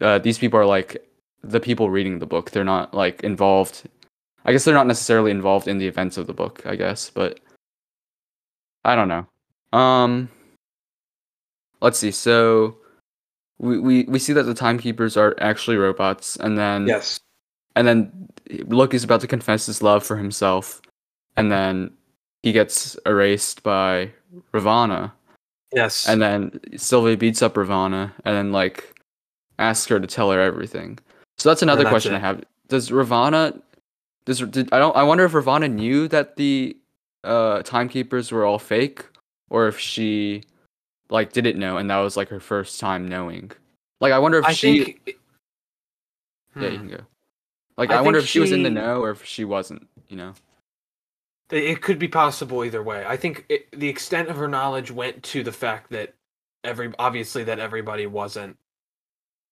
[0.00, 1.06] uh, these people are like
[1.42, 2.50] the people reading the book.
[2.50, 3.82] They're not like involved.
[4.44, 6.62] I guess they're not necessarily involved in the events of the book.
[6.66, 7.40] I guess, but
[8.84, 9.26] I don't know.
[9.78, 10.28] Um,
[11.80, 12.10] let's see.
[12.10, 12.76] So
[13.58, 17.20] we we we see that the timekeepers are actually robots, and then Yes.
[17.74, 18.28] and then
[18.68, 20.80] Loki's about to confess his love for himself,
[21.36, 21.90] and then
[22.42, 24.10] he gets erased by
[24.52, 25.12] Ravonna,
[25.72, 26.08] Yes.
[26.08, 28.94] and then Sylvie beats up Ravonna, and then like
[29.58, 30.98] asks her to tell her everything.
[31.38, 32.44] So that's another that's question I have.
[32.68, 33.60] Does Ravonna?
[34.24, 34.96] Does did, I don't?
[34.96, 36.76] I wonder if Ravonna knew that the
[37.24, 39.04] uh, timekeepers were all fake,
[39.50, 40.42] or if she
[41.10, 43.50] like didn't know, and that was like her first time knowing.
[44.00, 44.84] Like I wonder if I she.
[44.84, 45.00] think.
[45.06, 45.16] it-
[46.56, 46.88] Yeah, you Hmm.
[46.88, 47.04] can go.
[47.76, 49.86] Like I I, wonder if she was in the know or if she wasn't.
[50.08, 50.34] You know.
[51.50, 53.04] It could be possible either way.
[53.06, 56.14] I think it, the extent of her knowledge went to the fact that
[56.64, 58.56] every obviously that everybody wasn't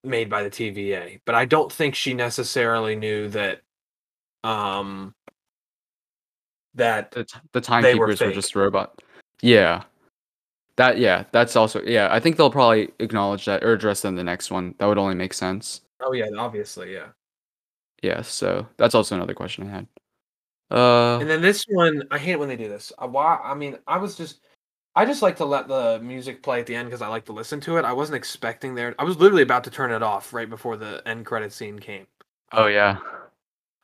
[0.03, 3.63] made by the TVA, but I don't think she necessarily knew that
[4.43, 5.15] um
[6.75, 9.01] that The, t- the They were timekeepers were, just robot.
[9.41, 9.85] Yeah.
[10.77, 12.09] That yeah, that's also yeah.
[12.11, 14.75] I think they'll probably acknowledge that or address that in the next one.
[14.79, 15.83] That would only make sense.
[16.01, 17.09] oh yeah, obviously, yeah.
[18.03, 18.23] Yeah.
[18.23, 19.87] So that's also another question I had.
[20.75, 22.93] Uh, And then this one, I hate when they do this.
[22.99, 23.39] Uh, Why?
[23.43, 24.41] I mean, I was just,
[24.97, 27.33] I just like to let the music play at the end because I like to
[27.33, 27.85] listen to it.
[27.85, 28.95] I wasn't expecting there.
[28.99, 32.07] I was literally about to turn it off right before the end credit scene came.
[32.53, 32.99] oh yeah.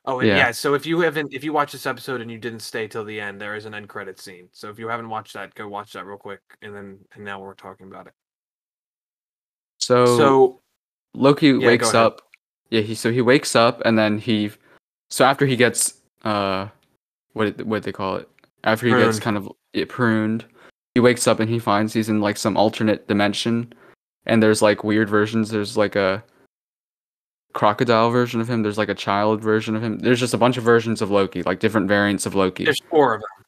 [0.05, 0.35] Oh, yeah.
[0.35, 0.51] Yeah.
[0.51, 3.21] So if you haven't, if you watch this episode and you didn't stay till the
[3.21, 4.49] end, there is an end credit scene.
[4.51, 7.39] So if you haven't watched that, go watch that real quick, and then and now
[7.39, 8.13] we're talking about it.
[9.77, 10.61] So, So
[11.13, 12.21] Loki go wakes up.
[12.71, 14.51] Yeah, he so he wakes up and then he
[15.09, 16.69] so after he gets uh
[17.33, 18.29] what what they call it?
[18.63, 20.45] After he gets kind of yeah, pruned,
[20.93, 23.73] he wakes up and he finds he's in like some alternate dimension
[24.25, 25.49] and there's like weird versions.
[25.49, 26.23] There's like a
[27.53, 29.99] crocodile version of him, there's like a child version of him.
[29.99, 32.63] There's just a bunch of versions of Loki, like different variants of Loki.
[32.65, 33.45] there's four of them.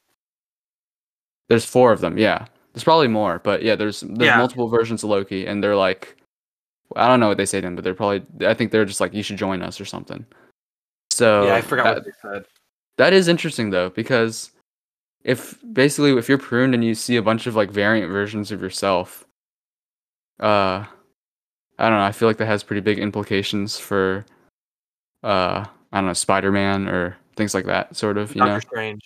[1.48, 2.46] There's four of them, yeah.
[2.72, 4.36] There's probably more, but yeah, there's there's Yeah.
[4.38, 6.16] multiple versions of Loki, and they're like,
[6.96, 9.00] I don't know what they say to him, but they're probably, I think they're just
[9.00, 10.26] like, you should join us or something.
[11.10, 12.44] So yeah, I forgot that, what they said.
[12.96, 14.50] That is interesting though, because
[15.24, 18.60] if basically if you're pruned and you see a bunch of like variant versions of
[18.62, 19.26] yourself,
[20.40, 20.84] uh,
[21.78, 24.24] I don't know, I feel like that has pretty big implications for,
[25.22, 29.02] uh, I don't know, Spider-Man or things like that, sort of, you Doctor know Strange.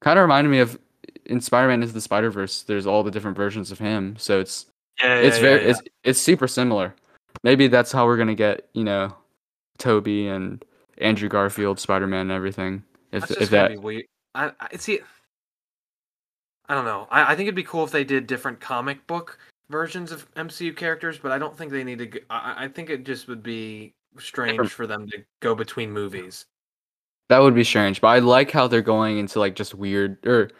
[0.00, 0.78] kind of reminded me of
[1.26, 2.62] in Spider-Man is the Spider-Verse.
[2.62, 4.66] There's all the different versions of him, so it's
[5.00, 6.94] Yeah, yeah it's yeah, very yeah, it's it's super similar.
[7.42, 9.14] Maybe that's how we're gonna get you know
[9.78, 10.64] Tobey and
[10.98, 12.82] Andrew Garfield Spider-Man and everything.
[13.12, 14.04] If That's if that be weird.
[14.34, 15.00] I, I see.
[16.68, 17.08] I don't know.
[17.10, 19.38] I, I think it'd be cool if they did different comic book
[19.70, 22.06] versions of MCU characters, but I don't think they need to.
[22.06, 26.44] Go, I, I think it just would be strange for them to go between movies.
[27.28, 30.50] that would be strange, but I like how they're going into like just weird or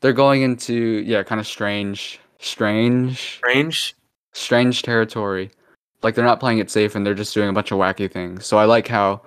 [0.00, 3.96] they're going into yeah kind of strange strange Strange.
[4.32, 5.50] strange territory.
[6.02, 8.46] Like they're not playing it safe and they're just doing a bunch of wacky things.
[8.46, 9.22] So I like how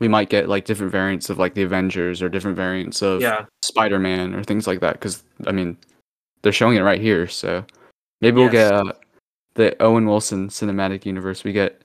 [0.00, 3.44] we might get like different variants of like the Avengers or different variants of Yeah.
[3.62, 5.76] Spider-Man or things like that because I mean
[6.42, 7.26] they're showing it right here.
[7.26, 7.64] So
[8.20, 8.92] maybe we'll get uh,
[9.54, 11.42] the Owen Wilson cinematic universe.
[11.44, 11.82] We get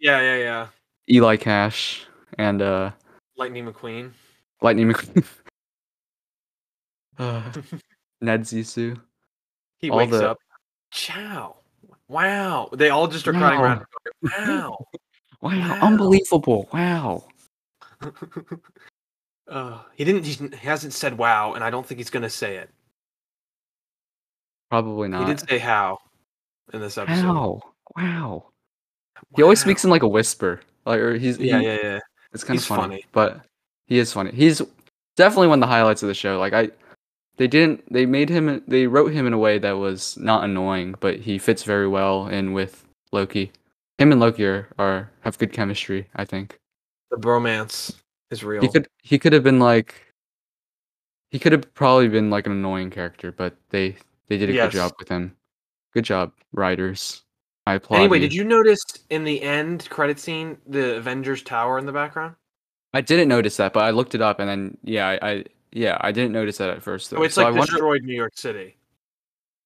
[0.00, 0.66] Yeah, yeah, yeah.
[1.10, 2.06] Eli Cash
[2.38, 2.90] and uh
[3.36, 4.10] Lightning McQueen.
[4.62, 5.24] Lightning McQueen.
[7.18, 7.42] uh,
[8.20, 8.98] Ned Zissou.
[9.80, 10.38] He All wakes the- up.
[10.92, 11.56] Ciao.
[12.08, 12.68] Wow.
[12.72, 13.62] They all just are Wow.
[13.62, 13.84] around.
[14.22, 14.86] Wow.
[15.42, 15.78] Wow, Wow.
[15.82, 16.70] unbelievable!
[16.72, 17.24] Wow.
[19.48, 20.24] Uh, he didn't.
[20.24, 22.70] He hasn't said wow, and I don't think he's gonna say it.
[24.70, 25.20] Probably not.
[25.28, 25.98] He did say how
[26.72, 27.26] in this episode.
[27.26, 27.62] Wow.
[27.96, 28.46] Wow.
[29.36, 29.64] He always Wow.
[29.64, 30.60] speaks in like a whisper.
[30.86, 32.00] Like or he's Yeah, he- yeah, yeah.
[32.32, 33.04] It's kind of funny, funny.
[33.12, 33.44] but
[33.86, 34.32] he is funny.
[34.32, 34.60] He's
[35.16, 36.38] definitely one of the highlights of the show.
[36.40, 36.70] Like I,
[37.36, 37.84] they didn't.
[37.92, 38.62] They made him.
[38.66, 42.26] They wrote him in a way that was not annoying, but he fits very well
[42.28, 43.52] in with Loki.
[43.98, 46.08] Him and Loki are, are have good chemistry.
[46.16, 46.58] I think
[47.10, 47.94] The bromance
[48.30, 48.62] is real.
[48.62, 49.94] he could he could have been like.
[51.30, 53.96] He could have probably been like an annoying character, but they
[54.28, 54.66] they did a Yes.
[54.72, 55.36] good job with him.
[55.92, 57.22] Good job, writers.
[57.66, 57.98] I applaud.
[57.98, 58.22] Anyway, you.
[58.22, 62.34] did you notice in the end credit scene the Avengers Tower in the background?
[62.92, 65.98] I didn't notice that, but I looked it up, and then yeah, I, I yeah,
[66.00, 67.10] I didn't notice that at first.
[67.10, 67.16] Though.
[67.18, 68.76] So it's so like I wonder, destroyed New York City.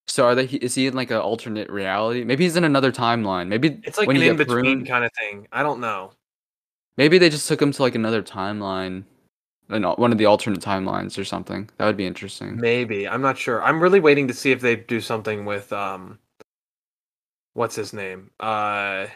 [0.07, 0.45] so are they?
[0.47, 2.25] Is he in like an alternate reality?
[2.25, 3.49] Maybe he's in another timeline.
[3.49, 5.49] Maybe It's like when an in between pruned- kind of thing.
[5.53, 6.13] I don't know.
[6.99, 9.05] Maybe they just took him to like another timeline,
[9.69, 11.71] one of the alternate timelines or something.
[11.79, 12.57] That would be interesting.
[12.57, 13.63] Maybe I'm not sure.
[13.63, 16.19] I'm really waiting to see if they do something with um,
[17.55, 18.33] what's his name?
[18.41, 19.07] Uh,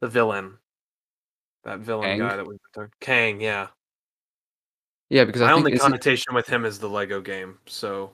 [0.00, 0.56] the villain.
[1.64, 2.18] That villain Kang?
[2.18, 2.56] guy that we
[3.00, 3.42] Kang.
[3.42, 3.68] Yeah.
[5.10, 7.58] Yeah, because I My only connotation with him is the Lego game.
[7.66, 8.12] So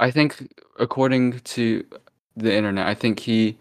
[0.00, 1.82] I think according to
[2.36, 3.56] the internet, I think he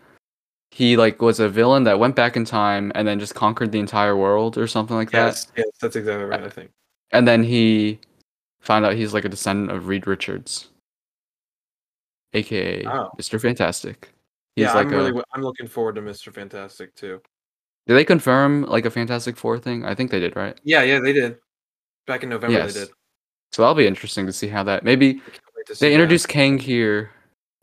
[0.71, 3.79] he like was a villain that went back in time and then just conquered the
[3.79, 5.27] entire world or something like that.
[5.27, 6.43] yes, yes, that's exactly right.
[6.43, 6.71] I think.
[7.11, 7.99] And then he
[8.59, 10.67] found out he's like a descendant of Reed Richards,
[12.33, 12.83] aka.
[13.17, 13.39] Mr.
[13.39, 14.09] Fantastic.
[14.55, 15.23] He's yeah, like I'm a, really.
[15.33, 16.33] I'm looking forward to Mr.
[16.33, 17.21] Fantastic too.
[17.87, 19.85] Did they confirm like a Fantastic Four thing?
[19.85, 20.59] I think they did, right?
[20.63, 21.37] Yeah, yeah, they did.
[22.07, 22.73] Back in November, Yes.
[22.73, 22.89] they did.
[23.51, 24.83] So that'll be interesting to see how that.
[24.83, 25.25] Maybe Can't
[25.55, 25.95] wait to see they that.
[25.95, 27.11] introduced Kang here,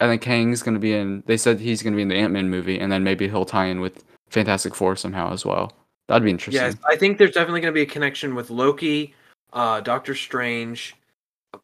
[0.03, 1.23] and then Kang's gonna be in.
[1.27, 3.67] They said he's gonna be in the Ant Man movie, and then maybe he'll tie
[3.67, 5.73] in with Fantastic Four somehow as well.
[6.09, 6.61] That'd be interesting.
[6.61, 9.15] Yes, I think there's definitely going to be a connection with Loki,
[9.53, 10.97] uh, Doctor Strange,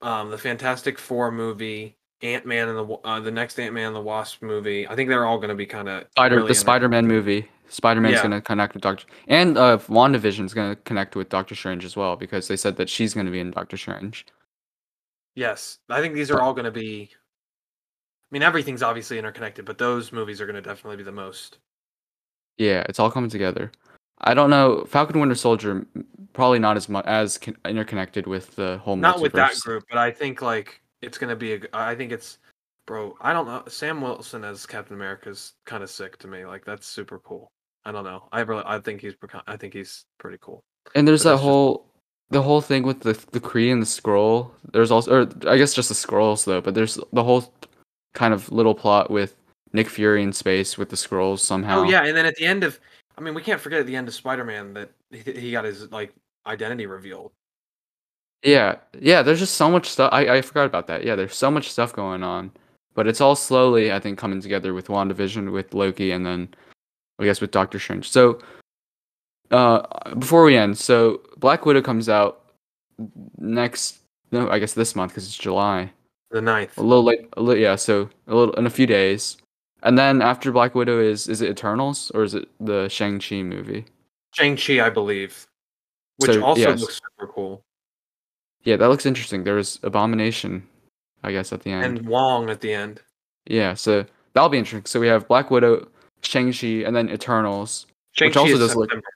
[0.00, 3.96] um, the Fantastic Four movie, Ant Man and the uh, the next Ant Man and
[3.96, 4.86] the Wasp movie.
[4.86, 7.48] I think they're all going to be kind of Spider the Spider-Man movie.
[7.68, 8.22] Spider-Man's Yeah.
[8.22, 12.48] gonna connect with Doctor and uh WandaVision's gonna connect with Doctor Strange as well because
[12.48, 14.24] they said that she's gonna be in Doctor Strange.
[15.34, 17.10] Yes, I think these are all going to be.
[18.30, 21.58] I mean, everything's obviously interconnected, but those movies are going to definitely be the most.
[22.58, 23.72] Yeah, it's all coming together.
[24.20, 24.84] I don't know.
[24.88, 25.86] Falcon Winter Soldier
[26.32, 28.96] probably not as much as con- interconnected with the whole.
[28.96, 32.12] Not with that group, but I think like it's going to be A, I think
[32.12, 32.38] it's,
[32.86, 33.16] bro.
[33.20, 33.62] I don't know.
[33.68, 36.44] Sam Wilson as Captain America is kind of sick to me.
[36.44, 37.52] Like that's super cool.
[37.84, 38.28] I don't know.
[38.32, 38.64] I really.
[38.66, 39.14] I think he's.
[39.46, 40.60] I think he's pretty cool.
[40.96, 41.84] And there's But that that's just- whole
[42.30, 44.52] the whole thing with the the Kree and the scroll.
[44.72, 46.60] There's also, or I guess just the scrolls though.
[46.60, 47.54] But there's the whole
[48.18, 49.36] kind of little plot with
[49.72, 51.80] Nick Fury in space with the scrolls somehow.
[51.80, 52.80] Oh yeah, and then at the end of,
[53.16, 55.64] I mean, we can't forget at the end of Spider Man that he, he got
[55.64, 56.12] his like
[56.44, 57.30] identity revealed.
[58.42, 59.22] Yeah, yeah.
[59.22, 60.10] There's just so much stuff.
[60.12, 61.04] I I forgot about that.
[61.04, 62.50] Yeah, there's so much stuff going on,
[62.94, 66.48] but it's all slowly, I think, coming together with WandaVision, with Loki, and then
[67.20, 68.10] I guess with Doctor Strange.
[68.10, 68.40] So,
[69.52, 72.52] uh, before we end, so Black Widow comes out
[73.38, 73.98] next.
[74.32, 75.92] No, I guess this month because it's July.
[76.30, 76.76] The ninth.
[76.76, 77.28] A little late.
[77.36, 77.76] A little, yeah.
[77.76, 79.38] So a little in a few days,
[79.82, 83.42] and then after Black Widow is is it Eternals or is it the Shang Chi
[83.42, 83.86] movie?
[84.34, 85.46] Shang Chi, I believe,
[86.18, 86.80] which So, also yes.
[86.80, 87.62] looks super cool,
[88.64, 89.42] Yeah, that looks interesting.
[89.44, 90.68] There's Abomination,
[91.22, 91.84] I guess, at the end.
[91.98, 93.00] and Wong at the end.
[93.46, 94.84] Yeah, so that'll be interesting.
[94.84, 95.88] So we have Black Widow,
[96.22, 97.86] Shang-Chi, and then Eternals.
[98.12, 99.06] Shang Chi also does look- September.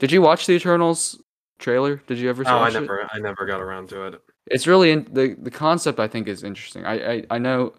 [0.00, 1.22] Did you watch the Eternals
[1.60, 2.02] trailer?
[2.08, 2.80] Did you ever Oh, I watch it?
[2.80, 4.20] never, I never got around to it.
[4.46, 6.00] It's really in, the the concept.
[6.00, 6.84] I think is interesting.
[6.84, 7.74] I, I I know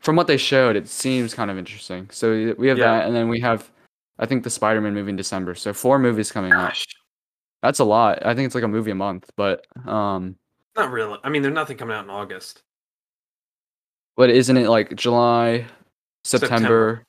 [0.00, 2.08] from what they showed, it seems kind of interesting.
[2.10, 2.98] So we have Yeah.
[2.98, 3.70] that, and then we have,
[4.18, 5.54] I think the Spider-Man movie in December.
[5.54, 6.68] So four movies coming out.
[6.68, 6.84] Gosh,
[7.62, 8.24] That's a lot.
[8.26, 10.36] I think it's like a movie a month, but um,
[10.76, 11.18] not really.
[11.24, 12.60] I mean, there's nothing coming out in August.
[14.16, 15.64] but isn't it like July,
[16.24, 17.06] September, September.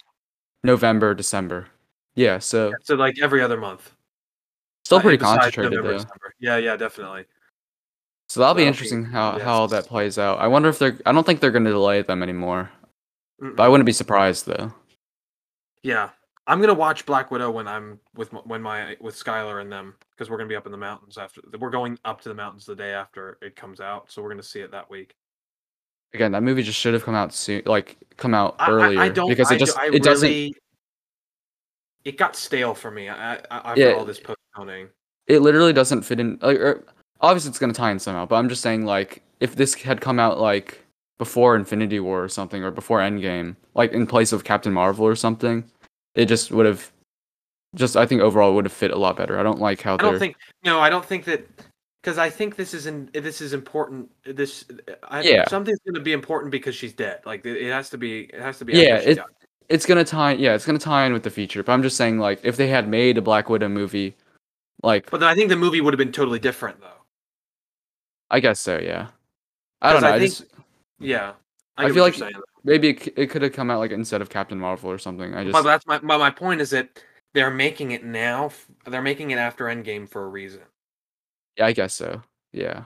[0.64, 1.68] November, December?
[2.16, 2.40] Yeah.
[2.40, 3.92] So So like every other month.
[4.86, 5.98] still Uh, pretty besides concentrated November, though.
[6.06, 6.34] December.
[6.40, 7.26] Yeah, yeah, definitely.
[8.28, 10.40] So that'll be that'll be- interesting how how all that plays out.
[10.40, 10.98] I wonder if they're.
[11.06, 12.72] I don't think they're going to delay them anymore,
[13.42, 13.56] Mm-mm.
[13.56, 14.74] but I wouldn't be surprised though.
[15.84, 16.10] Yeah,
[16.48, 20.30] I'm gonna watch Black Widow when I'm with when my with Skylar and them because
[20.30, 21.42] we're gonna be up in the mountains after.
[21.60, 24.42] We're going up to the mountains the day after it comes out, so we're gonna
[24.44, 25.14] see it that week.
[26.16, 29.00] Again, that movie just should have come out soon, like come out I- I- earlier
[29.02, 30.56] I, don't because I it just I it doesn't really-
[32.06, 33.10] It got stale for me.
[33.10, 33.94] I, I, after Yeah.
[33.94, 34.90] all this postponing.
[35.28, 36.38] it literally doesn't fit in.
[36.42, 36.86] Like, er,
[37.22, 40.02] obviously, it's going to tie in somehow, but I'm just saying like if this had
[40.02, 40.82] come out like
[41.18, 45.16] before Infinity War or something or before Endgame, like in place of Captain Marvel or
[45.16, 45.64] something,
[46.16, 46.92] it just would have.
[47.76, 49.38] Just I think overall it would have fit a lot better.
[49.38, 51.46] I don't like how I don't think no, I don't think that
[52.02, 54.10] because I think this is in, this is important.
[54.24, 54.64] This
[55.10, 55.46] I, Yeah.
[55.50, 57.20] something's going to be important because she's dead.
[57.26, 58.22] Like it, it has to be.
[58.34, 58.74] It has to be.
[58.74, 59.26] Yeah, it- died.
[59.68, 62.20] it's gonna tie yeah it's gonna tie in with the feature but i'm just saying
[62.20, 64.16] like if they had made a black widow movie
[64.84, 67.02] like But then I think the movie would have been totally different though.
[68.32, 69.08] I guess so yeah
[69.82, 70.46] i don't know I i, think- just
[71.00, 71.34] Yeah,
[71.78, 74.60] I get feel like- maybe it, it could have come out like instead of captain
[74.60, 76.00] marvel or something i just But that's my.
[76.00, 77.00] But my point is that
[77.34, 78.50] they're making it now.
[78.88, 80.62] They're making it after Endgame for a reason.
[81.58, 82.22] yeah i guess so
[82.54, 82.84] yeah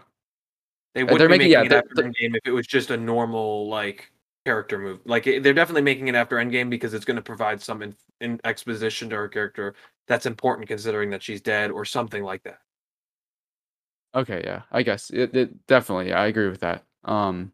[0.96, 2.98] They wouldn't they're be making- making yeah, it after Endgame if it was just a
[2.98, 4.12] normal like
[4.46, 5.00] character move.
[5.06, 7.96] Like it- they're definitely making it after Endgame because it's going to provide some in,
[8.22, 9.76] in exposition to her character
[10.08, 12.60] that's important considering that she's dead or something like that.
[14.16, 17.52] Okay yeah i guess it, it definitely yeah i agree with that um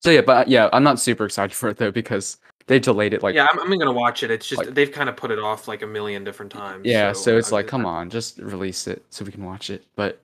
[0.00, 3.22] so yeah but yeah i'm not super excited for it though because they delayed it
[3.24, 4.30] like yeah, I'm, I'm going to watch it.
[4.30, 6.82] It's just like- they've kind of put it off like a million different times.
[6.84, 9.68] yeah so it's I'm like just- come on just release it so we can watch
[9.68, 10.20] it but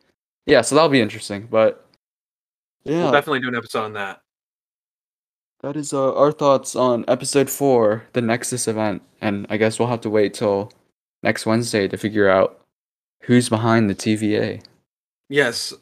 [0.46, 1.84] yeah so that'll be interesting but
[2.84, 4.20] yeah We'll definitely do an episode on that.
[5.62, 9.88] That is uh, our thoughts on episode four, the Nexus event, and I guess we'll
[9.88, 10.72] have to wait till
[11.24, 12.60] next Wednesday to figure out
[13.22, 14.62] who's behind the TVA.
[15.28, 15.74] Yes.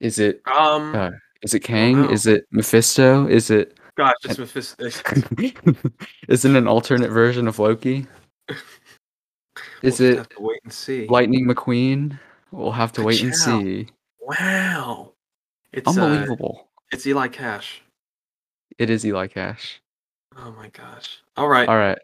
[0.00, 0.94] Is it Um.
[0.94, 1.10] Uh,
[1.42, 2.10] is it Kang?
[2.10, 3.26] Is it Mephisto?
[3.26, 4.84] Is it gosh, it's Mephisto.
[6.28, 8.06] is it an alternate version of Loki?
[9.82, 11.06] Is We'll it have to wait and see?
[11.08, 12.18] Lightning McQueen?
[12.50, 13.88] We'll have to wait and see.
[14.20, 15.12] wow.
[15.72, 16.68] It's uh, Unbelievable!
[16.92, 17.82] it's Eli Cash.
[18.78, 19.80] it is Eli Cash.
[20.36, 21.22] Oh my gosh.
[21.36, 21.68] All right.
[21.68, 21.98] All right.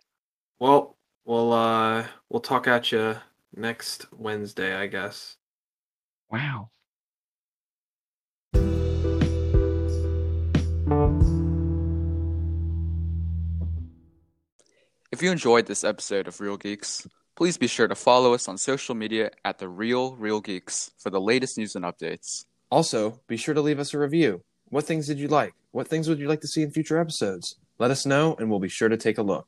[0.61, 3.16] Well, we'll uh we'll talk at you
[3.55, 5.36] next Wednesday, I guess.
[6.31, 6.70] Wow.
[15.12, 17.07] If you enjoyed this episode of Real Geeks,
[17.37, 21.11] please be sure to follow us on social media at The Real Real Geeks for
[21.11, 22.45] the latest news and updates.
[22.70, 24.43] Also, be sure to leave us a review.
[24.68, 25.55] What things did you like?
[25.70, 27.57] What things would you like to see in future episodes?
[27.79, 29.47] Let us know, and we'll be sure to take a look.